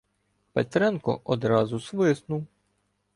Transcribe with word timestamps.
Петренко 0.53 1.21
одразу 1.25 1.79
свиснув. 1.79 2.47